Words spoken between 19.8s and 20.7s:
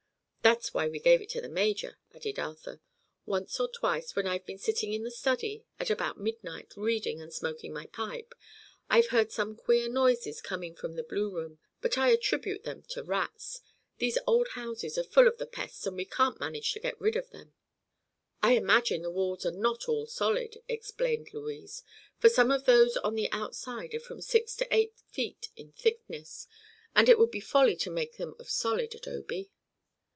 all solid,"